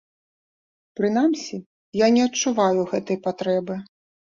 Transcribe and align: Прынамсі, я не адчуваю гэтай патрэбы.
Прынамсі, 0.99 1.59
я 2.05 2.09
не 2.17 2.21
адчуваю 2.27 2.89
гэтай 2.95 3.23
патрэбы. 3.29 3.81